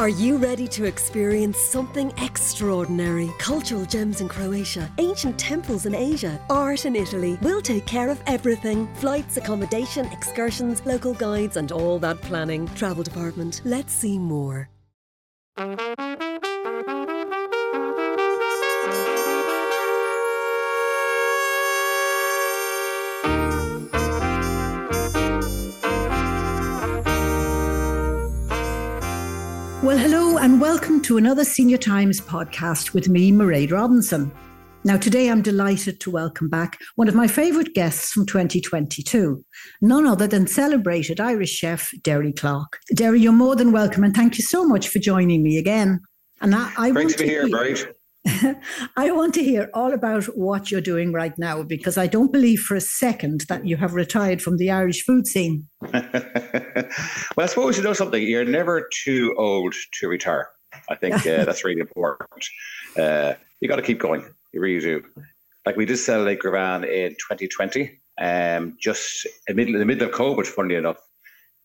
[0.00, 3.30] Are you ready to experience something extraordinary?
[3.36, 7.38] Cultural gems in Croatia, ancient temples in Asia, art in Italy.
[7.42, 12.66] We'll take care of everything flights, accommodation, excursions, local guides, and all that planning.
[12.68, 14.70] Travel department, let's see more.
[30.40, 34.32] And welcome to another Senior Times podcast with me, Mairead Robinson.
[34.84, 39.44] Now, today I'm delighted to welcome back one of my favourite guests from 2022,
[39.82, 42.78] none other than celebrated Irish chef Derry Clarke.
[42.94, 46.00] Derry, you're more than welcome and thank you so much for joining me again.
[46.40, 47.92] And I, I Great to be here, Mairead.
[48.96, 52.60] I want to hear all about what you're doing right now because I don't believe
[52.60, 55.66] for a second that you have retired from the Irish food scene.
[55.82, 55.94] well,
[57.38, 58.22] I suppose you know something.
[58.22, 60.48] You're never too old to retire.
[60.88, 62.44] I think uh, that's really important.
[62.98, 64.24] Uh, you got to keep going.
[64.52, 65.02] You really do.
[65.66, 70.14] Like we did sell L'Écrivain in 2020, um, just in, middle, in the middle of
[70.14, 70.98] COVID, funnily enough.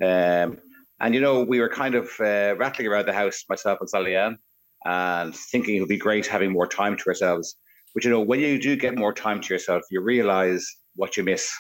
[0.03, 0.59] Um,
[0.99, 4.15] and you know, we were kind of uh, rattling around the house, myself and Sally
[4.15, 4.37] Ann,
[4.85, 7.55] and thinking it would be great having more time to ourselves.
[7.93, 11.23] But you know, when you do get more time to yourself, you realize what you
[11.23, 11.51] miss.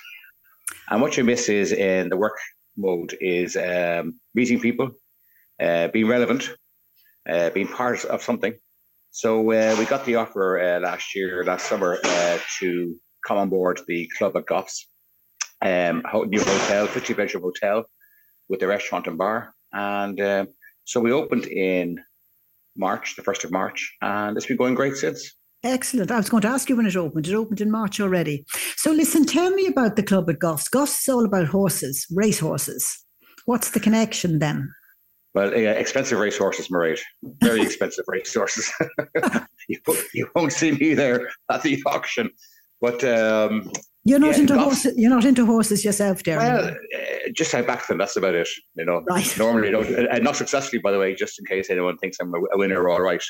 [0.89, 2.37] And what you miss is in the work
[2.77, 4.91] mode is um, meeting people,
[5.61, 6.51] uh, being relevant,
[7.29, 8.53] uh, being part of something.
[9.11, 12.95] So uh, we got the offer uh, last year, last summer, uh, to
[13.25, 14.85] come on board the club at Goffs,
[15.61, 17.85] um, new hotel, 50 bedroom hotel
[18.49, 19.53] with the restaurant and bar.
[19.71, 20.47] And um,
[20.83, 22.03] so we opened in
[22.77, 25.33] March, the 1st of March, and it's been going great since.
[25.63, 26.11] Excellent.
[26.11, 27.27] I was going to ask you when it opened.
[27.27, 28.45] It opened in March already.
[28.77, 30.69] So, listen, tell me about the club at Goffs.
[30.69, 33.03] Goffs is all about horses, race horses.
[33.45, 34.71] What's the connection then?
[35.33, 36.99] Well, yeah, expensive race horses, Mairead.
[37.41, 38.71] Very expensive race horses.
[39.67, 39.79] you,
[40.13, 42.29] you won't see me there at the auction.
[42.79, 43.71] But um,
[44.05, 44.93] you're not yeah, into horses.
[44.95, 46.37] You're not into horses yourself, Derry.
[46.37, 47.97] Well, uh, just I back them.
[47.97, 48.47] That's about it.
[48.75, 49.37] You know, right.
[49.37, 51.15] normally don't, and not successfully, by the way.
[51.15, 53.23] Just in case anyone thinks I'm a winner, all right.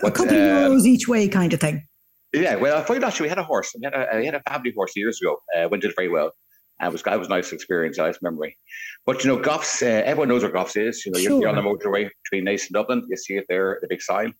[0.00, 1.86] But, a couple of uh, euros each way, kind of thing.
[2.32, 3.72] Yeah, well, I find actually we had a horse.
[3.78, 5.38] We had a, we had a family horse years ago.
[5.56, 6.32] Uh, went did very well.
[6.80, 8.58] And it was it was a nice experience, nice memory.
[9.06, 9.80] But you know, Goffs.
[9.80, 11.06] Uh, everyone knows where Goffs is.
[11.06, 11.40] You know, sure.
[11.40, 13.06] you're, on the motorway between Naas and Dublin.
[13.08, 14.34] You see it there, the big sign.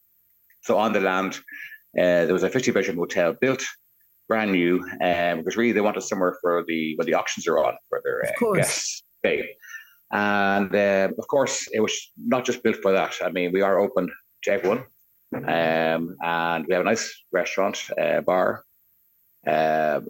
[0.63, 1.37] So on the land,
[1.97, 3.65] uh, there was a 50 bedroom hotel built
[4.29, 7.59] brand new, um, because really they want wanted somewhere for the when the auctions are
[7.59, 9.49] on for their uh, guests stay.
[10.13, 13.15] And uh, of course, it was not just built for that.
[13.25, 14.11] I mean, we are open
[14.45, 14.85] to everyone,
[15.35, 18.65] um, and we have a nice restaurant, uh, bar.
[19.47, 20.01] Uh,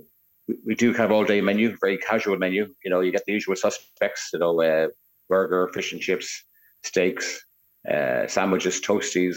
[0.48, 2.66] we, we, do have all day menu, very casual menu.
[2.84, 4.30] You know, you get the usual suspects.
[4.32, 4.88] You know, uh,
[5.28, 6.44] burger, fish and chips,
[6.84, 7.44] steaks,
[7.90, 9.36] uh, sandwiches, toasties,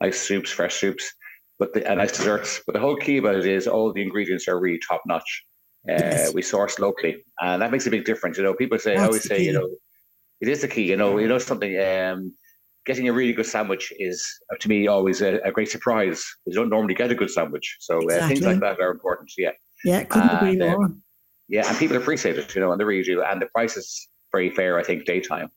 [0.00, 1.12] nice soups, fresh soups
[1.58, 2.60] but the, and nice desserts.
[2.66, 5.44] But the whole key about it is all the ingredients are really top notch.
[5.88, 6.34] Uh, yes.
[6.34, 8.38] We source locally, and that makes a big difference.
[8.38, 9.44] You know, people say, That's I always say, key.
[9.46, 9.68] you know,
[10.40, 10.88] it is the key.
[10.88, 11.78] You know, you know something.
[11.78, 12.32] Um,
[12.86, 16.24] getting a really good sandwich is, uh, to me, always a, a, great surprise.
[16.46, 18.24] You don't normally get a good sandwich, so exactly.
[18.24, 19.30] uh, things like that are important.
[19.36, 19.52] Yeah,
[19.84, 20.88] yeah, couldn't agree uh, more.
[21.48, 23.22] yeah, and people appreciate it, you know, and they really do.
[23.22, 25.50] And the price is very fair, I think, daytime.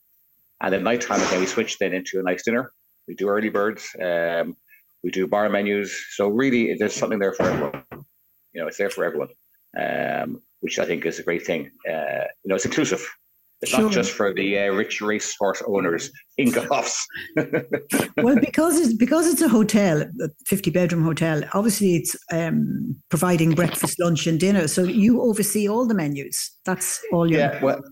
[0.60, 2.72] And then nighttime, again, we switch then into a nice dinner.
[3.06, 3.88] We do early birds.
[3.96, 4.56] Um,
[5.02, 5.96] we do bar menus.
[6.12, 7.84] So really, there's something there for everyone.
[8.52, 9.28] You know, it's there for everyone,
[9.78, 11.70] um, which I think is a great thing.
[11.88, 13.06] Uh, you know, it's inclusive.
[13.60, 13.82] It's sure.
[13.82, 17.02] not just for the uh, rich racehorse owners in Goffs.
[18.16, 21.42] well, because it's because it's a hotel, a fifty bedroom hotel.
[21.54, 24.68] Obviously, it's um, providing breakfast, lunch, and dinner.
[24.68, 26.52] So you oversee all the menus.
[26.64, 27.28] That's all.
[27.28, 27.62] you Yeah.
[27.62, 27.82] Well,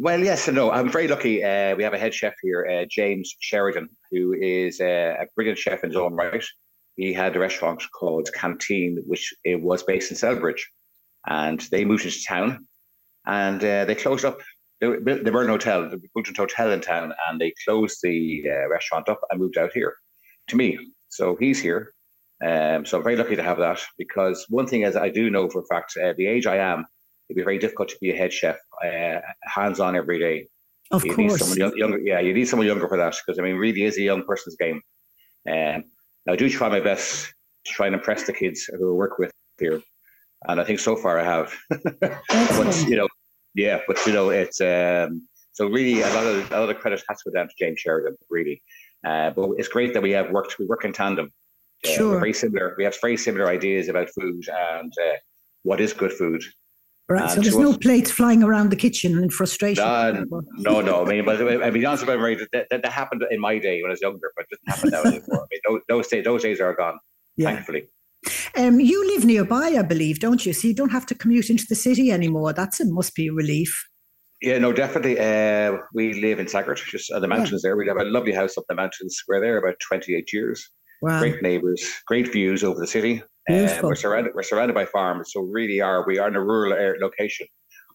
[0.00, 0.70] well, yes and no.
[0.70, 1.42] I'm very lucky.
[1.42, 5.58] Uh, we have a head chef here, uh, James Sheridan, who is uh, a brilliant
[5.58, 6.44] chef in his own right.
[6.96, 10.62] He had a restaurant called Canteen, which it was based in Celbridge,
[11.26, 12.66] and they moved into town,
[13.26, 14.38] and uh, they closed up
[14.80, 19.08] they were, an hotel, into a hotel in town, and they closed the uh, restaurant
[19.08, 19.94] up and moved out here
[20.48, 20.78] to me.
[21.08, 21.92] So he's here.
[22.44, 25.48] Um, so I'm very lucky to have that because one thing is I do know
[25.48, 26.84] for a fact, uh, the age I am,
[27.28, 30.48] it'd be very difficult to be a head chef, uh, hands on every day.
[30.90, 31.32] Of you course.
[31.32, 33.82] Need someone young, younger, yeah, you need someone younger for that because I mean, really
[33.82, 34.80] is a young person's game.
[35.50, 35.84] Um,
[36.28, 37.32] I do try my best
[37.66, 39.82] to try and impress the kids who I work with here,
[40.46, 41.52] and I think so far I have.
[41.70, 43.08] but you know,
[43.54, 47.02] yeah, but you know, it's um, so really a lot of a lot of credit
[47.08, 48.62] has to go down to James Sheridan, really.
[49.04, 50.58] Uh, but it's great that we have worked.
[50.58, 51.32] We work in tandem.
[51.84, 52.18] Uh, sure.
[52.18, 52.74] very similar.
[52.78, 55.16] We have very similar ideas about food and uh,
[55.62, 56.42] what is good food.
[57.08, 57.30] Right.
[57.30, 59.84] so there's no plates flying around the kitchen in frustration.
[59.84, 60.24] Uh,
[60.56, 61.04] no, no.
[61.04, 63.80] I mean, but I mean, honest about it, that, that, that, happened in my day
[63.80, 65.44] when I was younger, but it doesn't happen now anymore.
[65.44, 66.98] I mean, those, those, days, those days are gone,
[67.36, 67.52] yeah.
[67.52, 67.88] thankfully.
[68.56, 70.52] Um, you live nearby, I believe, don't you?
[70.52, 72.52] So you don't have to commute into the city anymore.
[72.52, 73.86] That's it must be a relief.
[74.42, 75.18] Yeah, no, definitely.
[75.18, 77.68] Uh, we live in Sagart, just at the mountains yeah.
[77.68, 77.76] there.
[77.76, 79.22] We have a lovely house up the mountains.
[79.28, 80.68] We're there about 28 years.
[81.02, 81.20] Wow.
[81.20, 83.22] Great neighbours, great views over the city.
[83.48, 84.34] Uh, we're surrounded.
[84.34, 87.46] We're surrounded by farms, so really are we are in a rural location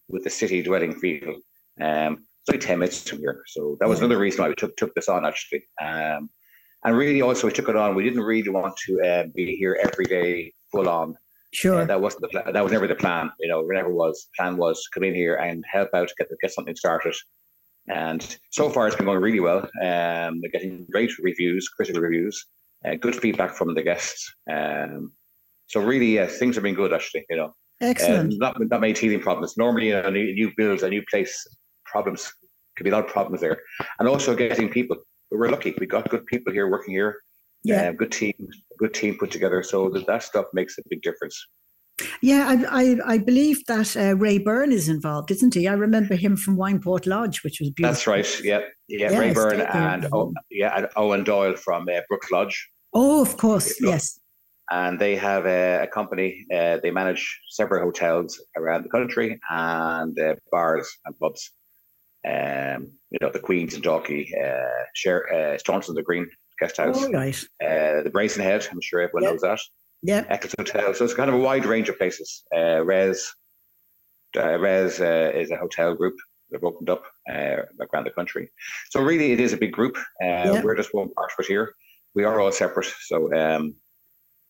[0.07, 1.36] with the city dwelling feel.
[1.81, 4.75] Um, it's like ten minutes from here, so that was another reason why we took
[4.77, 5.63] took this on actually.
[5.81, 6.30] Um,
[6.83, 7.95] and really, also we took it on.
[7.95, 11.15] We didn't really want to uh, be here every day, full on.
[11.53, 11.81] Sure.
[11.81, 12.53] Uh, that wasn't the plan.
[12.53, 13.30] That was never the plan.
[13.39, 14.27] You know, never was.
[14.38, 17.15] The plan was to come in here and help out get get something started.
[17.88, 19.68] And so far, it's been going really well.
[19.83, 22.45] Um, we're getting great reviews, critical reviews,
[22.86, 24.33] uh, good feedback from the guests.
[24.50, 25.12] Um,
[25.71, 27.25] so really, yes, things have been good actually.
[27.29, 28.33] You know, excellent.
[28.33, 29.57] Um, not not many teething problems.
[29.57, 31.33] Normally, you know, a new, new builds, a new place,
[31.85, 32.31] problems
[32.75, 33.57] could be a lot of problems there,
[34.00, 34.97] and also getting people.
[35.29, 35.73] But we're lucky.
[35.79, 37.19] We got good people here working here.
[37.63, 38.33] Yeah, uh, good team,
[38.79, 39.63] good team put together.
[39.63, 41.41] So that that stuff makes a big difference.
[42.21, 45.67] Yeah, I, I, I believe that uh, Ray Byrne is involved, isn't he?
[45.67, 47.94] I remember him from Wineport Lodge, which was beautiful.
[47.94, 48.44] That's right.
[48.44, 50.07] Yeah, yeah, yeah Ray Byrne and
[50.50, 52.69] yeah, and Owen Doyle from uh, Brook Lodge.
[52.94, 54.20] Oh, of course, yes
[54.71, 56.45] and they have a, a company.
[56.53, 61.51] Uh, they manage several hotels around the country and uh, bars and pubs.
[62.25, 66.29] Um, you know, the Queens and Dalkey, uh, share, uh, Staunton the Green
[66.59, 67.44] Guest House, oh, nice.
[67.62, 68.68] uh, the Brazenhead.
[68.71, 69.33] I'm sure everyone yep.
[69.33, 69.59] knows that.
[70.03, 70.94] Yeah, Eccles Hotel.
[70.94, 72.44] So it's kind of a wide range of places.
[72.56, 73.29] Uh, Res,
[74.38, 76.15] uh, Res uh, is a hotel group.
[76.50, 77.63] They've opened up uh,
[77.94, 78.51] around the country.
[78.89, 79.97] So really, it is a big group.
[79.97, 80.62] Uh, yeah.
[80.63, 81.74] We're just one part of it here.
[82.13, 82.88] We are all separate.
[83.01, 83.75] So um,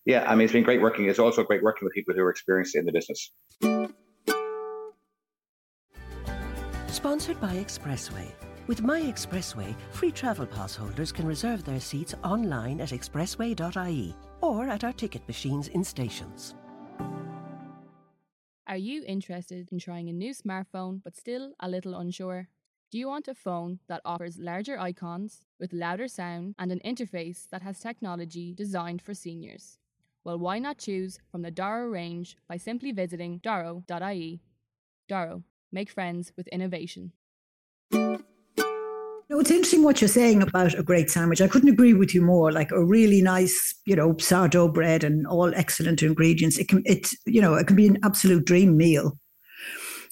[0.05, 1.05] yeah, I mean, it's been great working.
[1.05, 3.31] It's also great working with people who are experienced in the business.
[6.87, 8.31] Sponsored by Expressway.
[8.67, 14.69] With My Expressway, free travel pass holders can reserve their seats online at expressway.ie or
[14.69, 16.55] at our ticket machines in stations.
[18.67, 22.47] Are you interested in trying a new smartphone but still a little unsure?
[22.91, 27.49] Do you want a phone that offers larger icons with louder sound and an interface
[27.49, 29.79] that has technology designed for seniors?
[30.23, 34.39] Well, why not choose from the Doro range by simply visiting doro.ie?
[35.09, 37.11] Doro, make friends with innovation.
[37.91, 41.41] No, it's interesting what you're saying about a great sandwich.
[41.41, 42.51] I couldn't agree with you more.
[42.51, 46.59] Like a really nice, you know, sourdough bread and all excellent ingredients.
[46.59, 49.17] It can, it's, you know, it can be an absolute dream meal.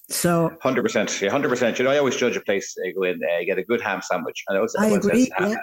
[0.10, 1.78] So, hundred percent, yeah, hundred percent.
[1.78, 2.74] You know, I always judge a place.
[2.84, 5.32] I go in, uh, get a good ham sandwich, and I, was, I agree.
[5.40, 5.56] yeah.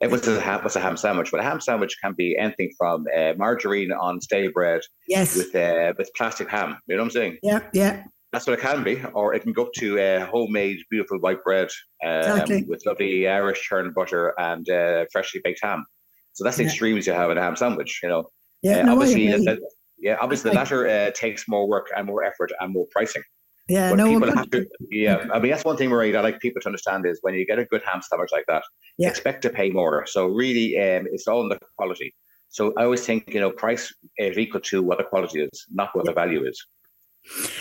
[0.00, 2.70] It was a ham, was a ham sandwich, but a ham sandwich can be anything
[2.76, 6.76] from uh, margarine on stale bread, yes, with uh, with plastic ham.
[6.86, 7.38] You know what I'm saying?
[7.42, 8.04] Yeah, yeah.
[8.32, 11.42] That's what it can be, or it can go up to uh, homemade, beautiful white
[11.44, 11.68] bread
[12.04, 12.64] um, exactly.
[12.64, 15.86] with lovely Irish churned butter and uh, freshly baked ham.
[16.32, 16.70] So that's the yeah.
[16.70, 18.00] extremes you have in a ham sandwich.
[18.02, 18.30] You know,
[18.62, 19.60] yeah, uh, no, obviously, the,
[19.98, 23.22] yeah, obviously the latter uh, takes more work and more effort and more pricing.
[23.68, 24.66] Yeah, but no, people have to.
[24.90, 26.14] Yeah, I mean that's one thing, Marie.
[26.14, 28.62] I like people to understand is when you get a good ham sandwich like that,
[28.98, 29.08] yeah.
[29.08, 30.04] expect to pay more.
[30.06, 32.14] So really, um, it's all in the quality.
[32.50, 35.90] So I always think you know price is equal to what the quality is, not
[35.94, 36.62] what the value is.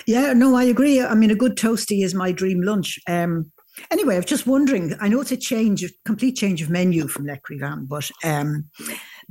[0.05, 1.01] Yeah, no, I agree.
[1.01, 2.99] I mean, a good toasty is my dream lunch.
[3.07, 3.51] Um,
[3.91, 4.93] anyway, I was just wondering.
[4.99, 8.65] I know it's a change, a complete change of menu from Le L'Écrivain, but um,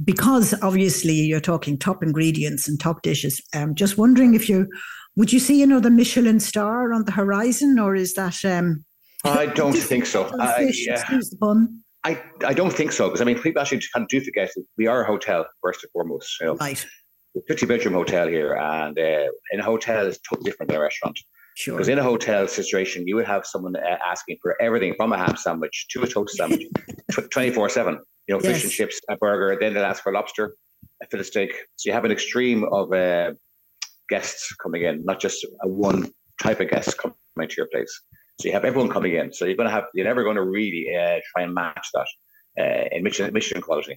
[0.02, 4.68] because obviously you're talking top ingredients and top dishes, um, just wondering if you
[5.16, 8.44] would you see another Michelin star on the horizon, or is that?
[8.44, 8.84] Um,
[9.24, 10.30] I don't think so.
[10.38, 10.94] I, yeah.
[10.94, 11.82] Excuse the pun.
[12.04, 14.64] I, I don't think so because I mean people actually kind of do forget that
[14.76, 16.40] we are a hotel first and foremost.
[16.40, 16.84] You know, right.
[17.48, 21.18] 50 bedroom hotel here, and uh, in a hotel is totally different than a restaurant.
[21.54, 21.74] Sure.
[21.74, 25.18] Because in a hotel situation, you would have someone uh, asking for everything from a
[25.18, 26.66] ham sandwich to a toast sandwich,
[27.30, 27.98] 24 7.
[28.28, 28.52] You know, yes.
[28.52, 30.54] fish and chips, a burger, then they'll ask for lobster,
[31.02, 31.52] a fillet steak.
[31.76, 33.32] So you have an extreme of uh,
[34.14, 36.00] guests coming in, not just a one
[36.44, 37.92] type of guest coming to your place.
[38.38, 39.32] So you have everyone coming in.
[39.32, 42.08] So you're going to have, you're never going to really uh, try and match that
[42.60, 43.96] uh, in Michelin, Michelin quality.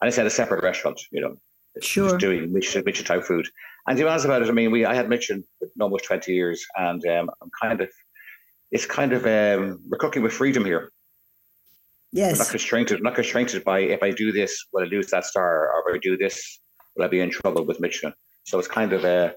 [0.00, 1.34] And it's at a separate restaurant, you know,
[1.80, 2.18] sure.
[2.18, 3.46] doing Michelin, Michelin type food.
[3.86, 6.32] And to be honest about it, I mean, we I had Michelin for almost 20
[6.32, 7.90] years, and um, I'm kind of,
[8.70, 10.90] it's kind of, um, we're cooking with freedom here.
[12.12, 12.32] Yes.
[12.32, 15.70] We're not constrained, not constrained by if I do this, will I lose that star,
[15.72, 16.36] or if I do this,
[16.94, 18.14] will I be in trouble with Michelin?
[18.44, 19.34] So it's kind of a,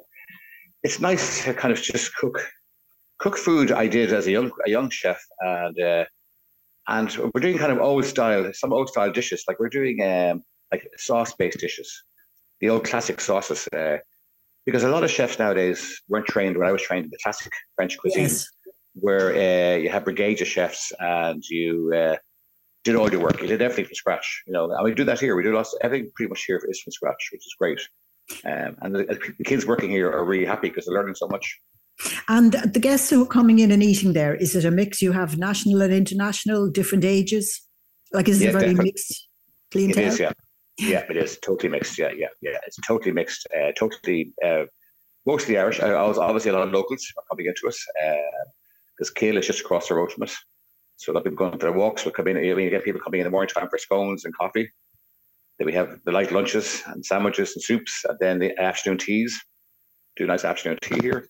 [0.86, 2.39] it's nice to kind of just cook
[3.18, 3.72] cook food.
[3.72, 6.06] I did as a young a young chef, and uh,
[6.88, 9.44] and we're doing kind of old style, some old style dishes.
[9.48, 11.89] Like we're doing um, like sauce based dishes,
[12.62, 13.68] the old classic sauces.
[13.75, 13.98] Uh,
[14.68, 17.51] because a lot of chefs nowadays weren't trained when I was trained in the classic
[17.75, 18.48] French cuisine, yes.
[18.94, 22.15] where uh, you have brigade of chefs and you uh,
[22.84, 23.42] did all your work.
[23.42, 24.44] You did everything from scratch.
[24.46, 25.36] You know, and we do that here.
[25.36, 25.75] We do lots.
[25.82, 27.82] Everything pretty much here is from scratch, which is great.
[28.44, 31.60] Um, and the, the, kids working here are really happy because they're learning so much.
[32.27, 35.01] And the guests who are coming in and eating there, is it a mix?
[35.01, 37.62] You have national and international, different ages?
[38.12, 38.86] Like, is it yeah, very definitely.
[38.86, 39.27] mixed
[39.72, 40.03] clientele?
[40.03, 40.32] It is, yeah.
[40.77, 41.98] Yeah, it is totally mixed.
[41.98, 42.58] Yeah, yeah, yeah.
[42.67, 43.48] It's totally mixed.
[43.55, 44.65] Uh, totally, uh,
[45.25, 45.79] mostly Irish.
[45.79, 47.82] I was obviously, a lot of locals are coming into us
[48.98, 50.36] because uh, Kill is just across the road from us.
[50.98, 52.38] So a lot of people going for their walks will come in.
[52.38, 54.70] I mean, you get people coming in the morning time for scones and coffee.
[55.57, 59.39] Then we have the light lunches and sandwiches and soups, and then the afternoon teas.
[60.17, 61.27] Do a nice afternoon tea here,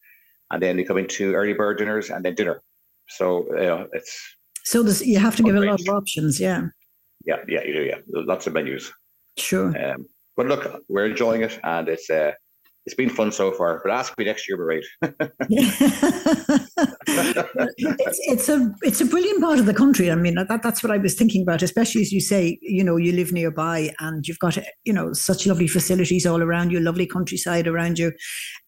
[0.51, 2.61] and then they come into early bird dinners and then dinner.
[3.07, 6.39] So you know, it's so this, you have to give a lot of options.
[6.39, 6.67] Yeah.
[7.23, 7.83] Yeah, yeah, you do.
[7.83, 8.91] Yeah, lots of menus.
[9.37, 9.67] Sure.
[9.67, 10.05] Um,
[10.35, 12.33] but look, we're enjoying it, and it's uh,
[12.85, 13.81] it's been fun so far.
[13.83, 14.83] But ask me next year, we're right.
[17.77, 20.11] it's, it's a it's a brilliant part of the country.
[20.11, 22.97] I mean, that, that's what I was thinking about, especially as you say, you know,
[22.97, 27.07] you live nearby and you've got you know such lovely facilities all around you, lovely
[27.07, 28.11] countryside around you.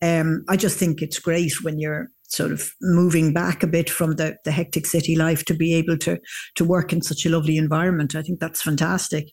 [0.01, 4.15] Um, I just think it's great when you're sort of moving back a bit from
[4.15, 6.19] the, the hectic city life to be able to
[6.55, 8.15] to work in such a lovely environment.
[8.15, 9.27] I think that's fantastic.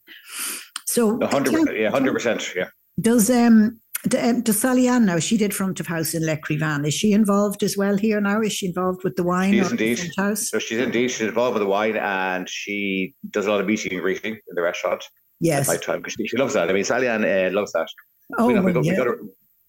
[0.86, 2.68] So, 100%, yeah, 100%, yeah.
[3.00, 5.18] Does um, does Sally Ann now?
[5.18, 6.86] She did front of house in L'Écrivain.
[6.86, 8.40] Is she involved as well here now?
[8.40, 9.52] Is she involved with the wine?
[9.52, 10.00] She is indeed.
[10.16, 10.50] House?
[10.50, 11.10] So she's indeed.
[11.10, 14.54] She's involved with the wine, and she does a lot of meeting and greeting in
[14.54, 15.04] the restaurant.
[15.40, 16.70] Yes, at time because she, she, loves that.
[16.70, 17.88] I mean, Sally Ann uh, loves that.
[18.38, 18.92] Oh, we, we, got, yeah.
[18.92, 19.16] we got a,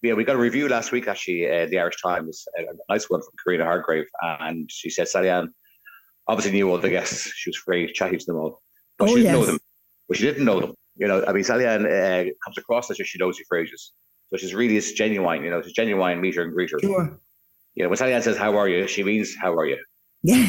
[0.02, 1.46] yeah, we got a review last week actually.
[1.46, 5.28] Uh, the Irish Times, a, a nice one from Corinna Hardgrave, and she said Sally
[5.28, 5.52] Ann
[6.28, 7.30] obviously knew all the guests.
[7.34, 8.62] She was very chatty to them all,
[8.98, 9.34] but oh, she didn't yes.
[9.34, 9.58] know them.
[10.08, 10.74] But she didn't know them.
[10.96, 13.58] You know, I mean, Sally Ann uh, comes across as if she knows you for
[13.58, 13.92] ages.
[14.30, 16.80] So she's really is genuine, you know, it's genuine meter and greeter.
[16.80, 17.20] Sure.
[17.74, 18.86] You know, when Sally Ann says, How are you?
[18.88, 19.78] She means, How are you?
[20.22, 20.46] Yeah,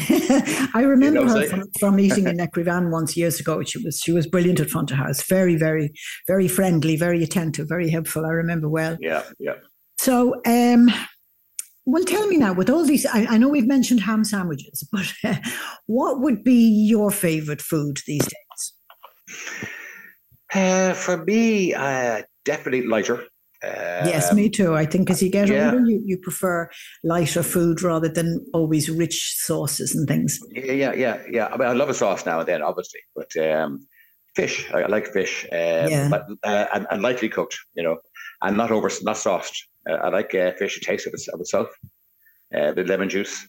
[0.74, 3.62] I remember you know her from, from, meeting in L'Écrivain once years ago.
[3.62, 5.92] She was she was brilliant at front of house, very very
[6.26, 8.26] very friendly, very attentive, very helpful.
[8.26, 8.96] I remember well.
[9.00, 9.54] Yeah, yeah.
[9.98, 10.90] So, um,
[11.86, 15.12] well, tell me now, with all these, I, I know we've mentioned ham sandwiches, but
[15.24, 15.36] uh,
[15.86, 18.72] what would be your favorite food these days?
[20.54, 23.24] Uh, for me, uh, definitely lighter.
[23.64, 24.74] Um, yes, me too.
[24.74, 25.72] I think as you get yeah.
[25.72, 26.70] older, you, you prefer
[27.02, 30.38] lighter food rather than always rich sauces and things.
[30.52, 31.22] Yeah, yeah, yeah.
[31.30, 31.46] yeah.
[31.46, 33.80] I mean, I love a sauce now and then, obviously, but um,
[34.36, 34.70] fish.
[34.72, 36.08] I, like fish, um, yeah.
[36.08, 37.98] but uh, and, and, lightly cooked, you know,
[38.42, 39.54] and not over, not soft.
[39.88, 41.68] Uh, I like uh, fish to taste of, of itself.
[42.54, 43.46] Uh, the lemon juice,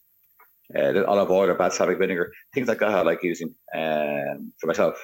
[0.75, 2.89] uh, the olive oil or balsamic vinegar, things like that.
[2.89, 4.95] I like using um, for myself.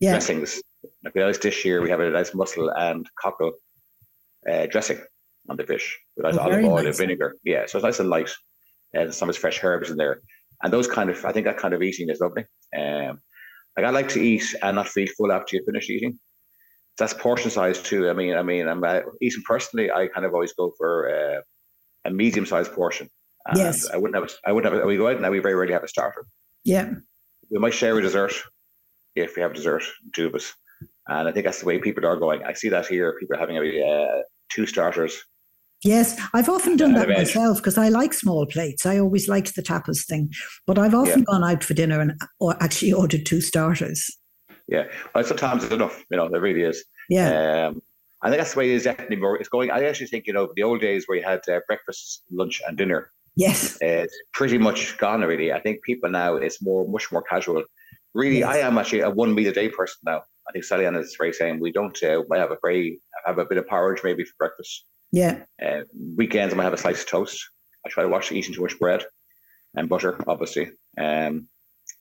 [0.00, 0.12] Yeah.
[0.12, 0.62] Dressings.
[1.04, 3.52] Like a nice dish here, we have a nice mussel and cockle
[4.50, 5.00] uh, dressing
[5.48, 6.86] on the fish with oh, olive oil nice.
[6.86, 7.34] and vinegar.
[7.44, 8.30] Yeah, so it's nice and light,
[8.94, 10.20] and some of the fresh herbs in there.
[10.62, 12.44] And those kind of, I think that kind of eating is lovely.
[12.76, 13.20] Um,
[13.76, 16.18] like I like to eat and not feel full after you finish eating.
[16.98, 18.08] That's portion size too.
[18.08, 19.90] I mean, I mean, I'm uh, eating personally.
[19.90, 21.40] I kind of always go for uh,
[22.06, 23.10] a medium sized portion.
[23.46, 23.88] And yes.
[23.90, 24.30] I wouldn't have.
[24.30, 24.82] A, I wouldn't have.
[24.82, 25.30] A, we go out now.
[25.30, 26.26] We very rarely have a starter.
[26.64, 26.94] Yeah.
[27.50, 28.32] We might share a dessert
[29.14, 29.82] if we have dessert,
[30.14, 30.52] two of us.
[31.08, 32.42] And I think that's the way people are going.
[32.44, 33.16] I see that here.
[33.20, 35.22] People are having a uh, two starters.
[35.84, 38.86] Yes, I've often done that myself because I like small plates.
[38.86, 40.30] I always liked the tapas thing,
[40.66, 41.24] but I've often yeah.
[41.26, 44.10] gone out for dinner and or actually ordered two starters.
[44.68, 44.84] Yeah,
[45.14, 46.04] well, sometimes it's enough.
[46.10, 46.82] You know, there really is.
[47.08, 47.68] Yeah.
[47.68, 47.82] Um,
[48.22, 49.36] I think that's the way it is anymore.
[49.36, 49.70] It's going.
[49.70, 52.76] I actually think you know the old days where you had uh, breakfast, lunch, and
[52.76, 53.10] dinner.
[53.36, 55.52] Yes, uh, it's pretty much gone already.
[55.52, 57.62] I think people now it's more much more casual.
[58.14, 58.48] Really, yes.
[58.48, 60.22] I am actually a one meal a day person now.
[60.48, 61.96] I think Sally Ann is very saying we don't.
[62.02, 64.84] Uh, I have a very have a bit of porridge maybe for breakfast.
[65.12, 65.40] Yeah.
[65.64, 65.82] Uh,
[66.16, 67.44] weekends I might have a slice of toast.
[67.84, 69.04] I try to watch eating too much bread
[69.74, 70.70] and butter, obviously.
[70.98, 71.48] Um,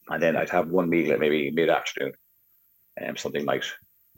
[0.10, 2.13] and then I'd have one meal at maybe mid afternoon,
[3.05, 3.65] um, something light.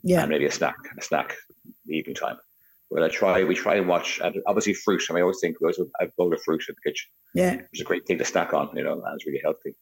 [0.03, 0.21] Yeah.
[0.21, 1.35] And maybe a snack, a snack
[1.89, 2.37] evening time.
[2.89, 5.03] But I try, we try and watch, and obviously fruit.
[5.09, 7.09] I mean, I always think we always have a bowl of fruit in the kitchen.
[7.33, 7.61] Yeah.
[7.73, 9.75] It's a great thing to snack on, you know, and it's really healthy.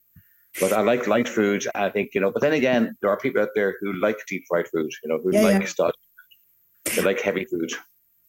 [0.60, 1.65] But I like light food.
[1.75, 4.44] I think, you know, but then again, there are people out there who like deep
[4.48, 5.67] fried food, you know, who yeah, like yeah.
[5.67, 5.91] stuff.
[6.95, 7.71] They like heavy food.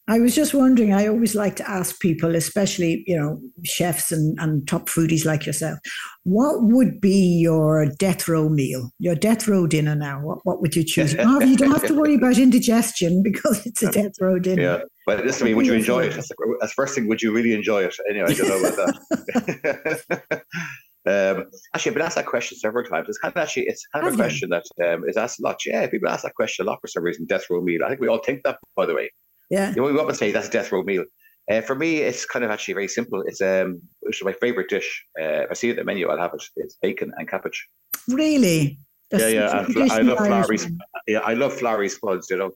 [0.09, 4.39] I was just wondering, I always like to ask people, especially, you know, chefs and,
[4.39, 5.79] and top foodies like yourself,
[6.23, 10.21] what would be your death row meal, your death row dinner now?
[10.21, 11.11] What, what would you choose?
[11.11, 14.39] you, don't have, you don't have to worry about indigestion because it's a death row
[14.39, 14.61] dinner.
[14.61, 16.13] Yeah, but listen to me, would you enjoy it?
[16.13, 17.93] That's the first thing, would you really enjoy it?
[18.09, 20.43] Anyway, I don't know about that.
[21.07, 23.07] Um, actually, I've been asked that question several times.
[23.09, 25.65] It's kind of actually, it's kind of a question that um, is asked a lot.
[25.65, 27.25] Yeah, people ask that question a lot for some reason.
[27.25, 27.83] Death row meal.
[27.85, 29.11] I think we all think that, by the way.
[29.49, 29.69] Yeah.
[29.69, 31.05] You know, we often say that's a death row meal.
[31.49, 33.23] Uh, for me, it's kind of actually very simple.
[33.25, 35.05] It's um, it's my favorite dish.
[35.19, 36.43] Uh, if I see it in the menu, I'll have it.
[36.57, 37.67] It's bacon and cabbage.
[38.09, 38.79] Really?
[39.09, 39.81] That's yeah, yeah.
[39.81, 40.67] And I love Flowry's.
[41.07, 42.29] Yeah, I love Flowry's spuds.
[42.29, 42.51] You know,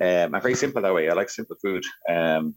[0.00, 1.10] um, I'm very simple that way.
[1.10, 1.84] I like simple food.
[2.08, 2.54] Um,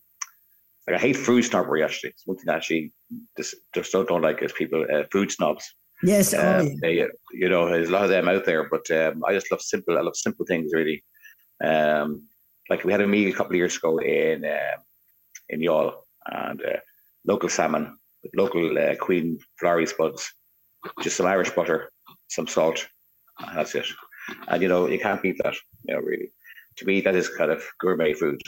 [0.87, 1.83] like I hate food snobbery.
[1.83, 2.93] Actually, it's one thing I actually
[3.37, 5.73] just just don't, don't like is people uh, food snobs.
[6.01, 6.75] Yes, um, oh, yeah.
[6.81, 9.61] they, you know, there's a lot of them out there, but um, I just love
[9.61, 9.97] simple.
[9.97, 11.03] I love simple things really.
[11.63, 12.27] Um,
[12.69, 14.77] like we had a meal a couple of years ago in uh,
[15.49, 15.93] in Youghal
[16.27, 16.79] and uh,
[17.25, 17.97] local salmon
[18.35, 20.31] local uh, Queen Flowry spuds,
[21.01, 21.91] just some Irish butter,
[22.29, 22.87] some salt,
[23.39, 23.85] and that's it.
[24.47, 25.55] And you know, you can't beat that.
[25.83, 26.31] You know, really.
[26.77, 28.41] To me, that is kind of gourmet food.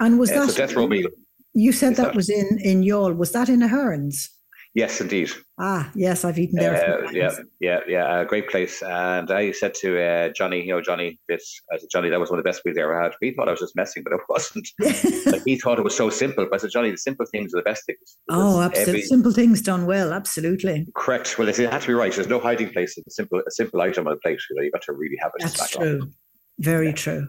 [0.00, 1.08] And was uh, that so death row meal?
[1.54, 3.16] You said that, that, was in in Youghal.
[3.16, 4.30] Was that in Aherne's?
[4.72, 5.30] Yes, indeed.
[5.58, 7.04] Ah, yes, I've eaten there.
[7.04, 8.20] Uh, yeah, yeah, yeah.
[8.20, 8.82] A great place.
[8.82, 12.30] And I said to uh, Johnny, you know, Johnny, this, I said, Johnny, that was
[12.30, 13.12] one of the best meals I ever had.
[13.20, 14.68] He thought I was just messing, but it wasn't.
[15.26, 16.46] like, he thought it was so simple.
[16.48, 18.16] But I said, Johnny, the simple things are the best things.
[18.28, 18.92] Oh, absolutely.
[18.92, 20.12] Every, simple things done well.
[20.12, 20.86] Absolutely.
[20.94, 21.36] Correct.
[21.36, 22.12] Well, it had to be right.
[22.14, 24.38] There's no hiding place in a simple, a simple item on the plate.
[24.50, 25.42] You know, you've got to really have it.
[25.42, 26.02] That's true.
[26.02, 26.14] On.
[26.60, 26.94] Very yeah.
[26.94, 27.28] true.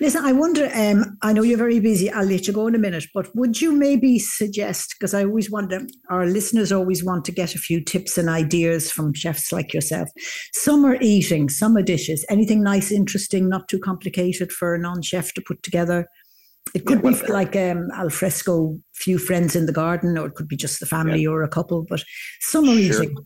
[0.00, 2.10] Listen, I wonder, um, I know you're very busy.
[2.10, 5.50] I'll let you go in a minute, but would you maybe suggest, because I always
[5.50, 9.74] wonder, our listeners always want to get a few tips and ideas from chefs like
[9.74, 10.08] yourself.
[10.54, 15.42] Summer eating, summer dishes, anything nice, interesting, not too complicated for a non chef to
[15.46, 16.06] put together.
[16.74, 20.26] It could yeah, well, be like um, al fresco, few friends in the garden, or
[20.26, 21.30] it could be just the family yeah.
[21.30, 22.02] or a couple, but
[22.40, 23.02] summer sure.
[23.02, 23.16] eating.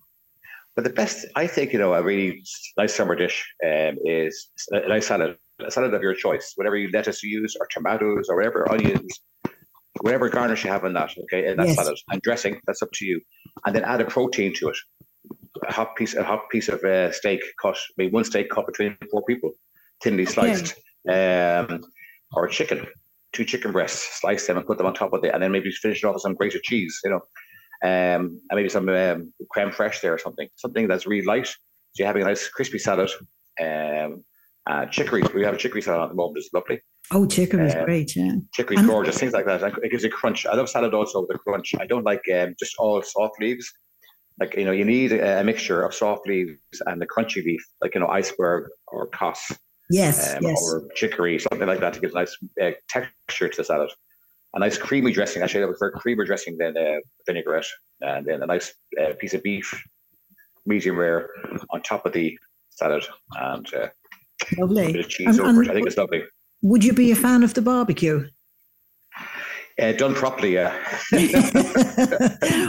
[0.75, 2.43] But the best, I think, you know, a really
[2.77, 6.91] nice summer dish um, is a nice salad a salad of your choice, whatever you
[6.93, 9.21] lettuce you use or tomatoes or whatever onions,
[10.01, 11.77] whatever garnish you have in that, okay, in that yes.
[11.77, 13.21] salad and dressing, that's up to you.
[13.65, 14.77] And then add a protein to it.
[15.69, 18.67] A hot piece, a hot piece of uh, steak cut, I mean, one steak cut
[18.67, 19.53] between four people,
[20.03, 20.75] thinly sliced,
[21.09, 21.57] okay.
[21.59, 21.81] um,
[22.33, 22.87] or chicken,
[23.33, 25.71] two chicken breasts, slice them and put them on top of it, and then maybe
[25.71, 27.21] finish it off with some grated cheese, you know,
[27.85, 31.47] um, and maybe some um, creme fraiche there or something, something that's really light.
[31.47, 31.55] So
[31.99, 33.11] you're having a nice crispy salad,
[33.61, 34.25] um,
[34.67, 36.39] uh, chicory, we have a chicory salad at the moment.
[36.39, 36.81] It's lovely.
[37.11, 38.33] Oh, chicory is um, great, yeah.
[38.55, 39.63] Chicory's and gorgeous, things like that.
[39.63, 40.47] It gives you crunch.
[40.47, 41.75] I love salad also with the crunch.
[41.79, 43.71] I don't like um, just all soft leaves.
[44.41, 47.65] Like, you know, you need a, a, mixture of soft leaves and the crunchy leaf,
[47.81, 49.53] like, you know, iceberg or cos.
[49.91, 50.61] Yes, um, yes.
[50.63, 53.91] Or chicory, something like that to give a nice uh, texture to the salad.
[54.55, 55.43] A nice creamy dressing.
[55.43, 57.67] Actually, I prefer creamer dressing than uh, vinaigrette.
[58.01, 59.73] And then a nice uh, piece of beef,
[60.65, 61.29] medium rare,
[61.71, 62.39] on top of the
[62.71, 63.05] salad.
[63.37, 63.89] And uh,
[64.59, 64.87] Lovely.
[64.87, 65.71] A bit of cheese and, over and it.
[65.71, 66.23] I think it's lovely.
[66.63, 68.29] Would you be a fan of the barbecue?
[69.81, 70.73] Uh, done properly, yeah.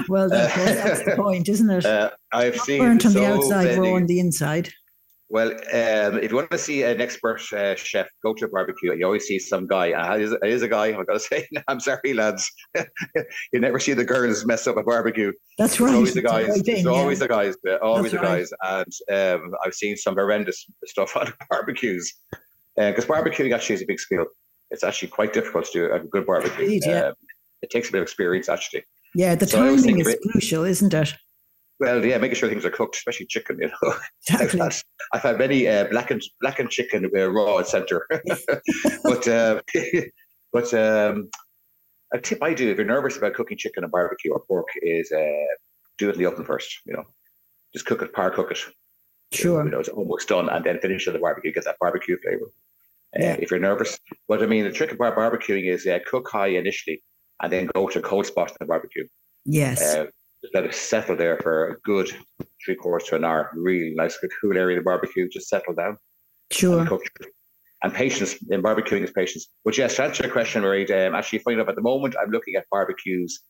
[0.10, 1.86] well, that's, that's the point, isn't it?
[1.86, 4.74] Uh, I've seen burnt on so the outside, raw on the inside.
[5.30, 8.94] Well, um, if you want to see an expert uh, chef go to a barbecue,
[8.94, 9.92] you always see some guy.
[9.92, 10.88] Uh, it is a guy.
[10.88, 12.50] I've got to say, no, I'm sorry, lads.
[13.52, 15.32] you never see the girls mess up a barbecue.
[15.58, 15.90] That's right.
[15.90, 16.50] It's always the guys.
[16.50, 17.56] Right it's always the guys.
[17.82, 18.52] Always That's the guys.
[18.64, 18.86] Right.
[19.10, 22.14] And um, I've seen some horrendous stuff on barbecues.
[22.78, 24.26] Because uh, barbecuing actually is a big skill.
[24.70, 26.66] It's actually quite difficult to do a good barbecue.
[26.66, 27.08] Indeed, yeah.
[27.08, 27.14] Um,
[27.62, 28.84] it takes a bit of experience, actually.
[29.16, 31.16] Yeah, the so timing is crucial, isn't it?
[31.80, 33.58] Well, yeah, making sure things are cooked, especially chicken.
[33.60, 33.94] You know,
[34.28, 34.62] exactly.
[34.62, 34.82] I've, had,
[35.14, 38.08] I've had many uh, blackened blackened chicken uh, raw at centre,
[39.04, 39.62] but uh,
[40.54, 41.30] but um,
[42.14, 45.12] a tip I do if you're nervous about cooking chicken and barbecue or pork is
[45.12, 45.56] uh,
[45.98, 46.80] do it in the oven first.
[46.86, 47.04] You know,
[47.74, 48.60] just cook it, par cook it.
[49.34, 49.64] Sure.
[49.66, 51.52] You know, it's almost done, and then finish on the barbecue.
[51.52, 52.46] Get that barbecue flavor.
[53.18, 53.36] Uh, yeah.
[53.40, 57.04] if you're nervous, but I mean, the trick about barbecuing is uh, cook high initially,
[57.42, 59.06] and then go to a cold spot in the barbecue.
[59.46, 60.08] Yes.
[60.54, 62.10] Let it settle there for a good
[62.64, 63.52] three quarters to an hour.
[63.56, 65.28] Really nice, good cool area of the barbecue.
[65.30, 65.98] Just settle down.
[66.52, 66.80] Sure.
[66.80, 67.00] And,
[67.84, 69.48] and patience in barbecuing is patience.
[69.64, 72.32] But yes, to answer your question, Marie, um, actually, funny enough, at the moment, I'm
[72.32, 73.42] looking at barbecues,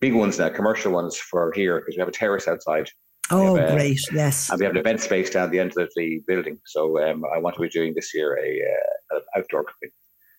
[0.00, 2.88] big ones now, commercial ones for here, because we have a terrace outside.
[3.30, 4.00] Oh, have, uh, great!
[4.12, 6.60] Yes, and we have an event space down the end of the building.
[6.64, 9.90] So um, I want to be doing this year a uh, outdoor cooking.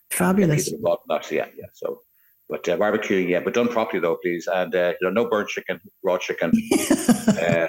[0.09, 0.71] Fabulous.
[0.79, 1.65] Not, yeah, yeah.
[1.73, 2.01] So
[2.49, 4.47] but uh, barbecuing, yeah, but done properly though, please.
[4.51, 6.51] And uh, you know, no burnt chicken, raw chicken,
[7.27, 7.67] uh,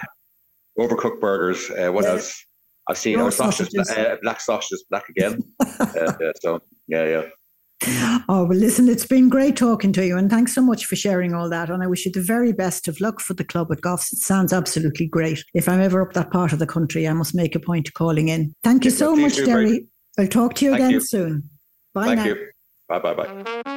[0.78, 1.70] overcooked burgers.
[1.70, 2.12] Uh, what yeah.
[2.12, 2.44] else?
[2.88, 5.42] I've seen our sausages, uh, black sausages, black again.
[5.80, 7.22] Uh, so yeah, yeah.
[8.28, 11.34] Oh, well, listen, it's been great talking to you, and thanks so much for sharing
[11.34, 11.70] all that.
[11.70, 14.12] And I wish you the very best of luck for the club at Goffs.
[14.12, 15.42] It sounds absolutely great.
[15.54, 17.94] If I'm ever up that part of the country, I must make a point of
[17.94, 18.54] calling in.
[18.64, 19.86] Thank you so much, Derry.
[20.18, 21.00] I'll talk to you Thank again you.
[21.00, 21.48] soon.
[21.94, 22.24] Bye Thank now.
[22.26, 22.46] you.
[22.88, 23.74] Bye bye bye.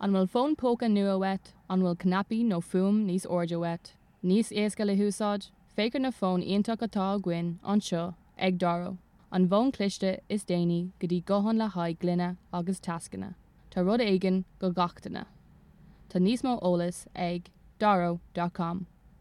[0.00, 3.90] An bhfuil fón póca nua wet an bhfuil cnapi nó fum níos orde wet,
[4.24, 8.96] níos éasca le húsáid, féidir na fón ionach atá gin anseo ag daró.
[9.30, 13.34] An bhin cliste is déine go dtí gohan le haid glunne agus tascanna,
[13.70, 15.26] Tá rud aigen go gachtainna.
[16.08, 18.86] Tá níos mó ólas ag daró.com.